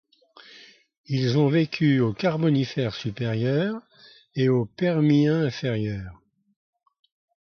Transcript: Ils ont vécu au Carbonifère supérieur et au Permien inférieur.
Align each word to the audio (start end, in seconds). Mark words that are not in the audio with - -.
Ils 1.05 1.37
ont 1.37 1.47
vécu 1.47 1.99
au 1.99 2.11
Carbonifère 2.11 2.95
supérieur 2.95 3.79
et 4.33 4.49
au 4.49 4.65
Permien 4.65 5.43
inférieur. 5.45 6.19